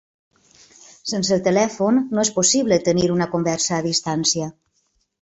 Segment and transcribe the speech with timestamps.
[1.11, 4.53] Sense el telèfon no és possible tenir una conversa a distància.